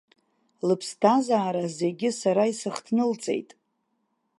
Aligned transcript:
Лыԥсҭазаара 0.67 1.65
зегьы 1.77 2.09
сара 2.21 2.43
исыхҭнылҵеит. 2.51 3.49